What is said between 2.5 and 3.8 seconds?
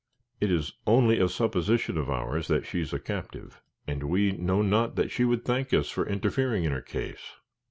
she is a captive,